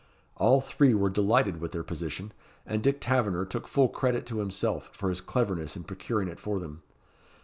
[0.37, 2.31] All three were delighted with their position,
[2.65, 6.59] and Dick Taverner took full credit to himself for his cleverness in procuring it for
[6.59, 6.81] them.